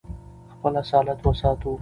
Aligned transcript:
خپل 0.53 0.73
اصالت 0.83 1.19
وساتو. 1.27 1.71